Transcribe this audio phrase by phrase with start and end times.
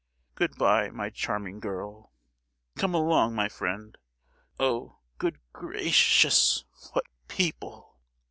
[0.33, 2.11] Good bye, my charming girl!
[2.75, 7.99] Come along, my friend;—oh, good gra—cious, what people!"